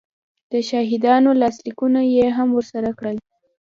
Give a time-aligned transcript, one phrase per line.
[0.51, 3.17] د شاهدانو لاسلیکونه یې هم ورسره کړل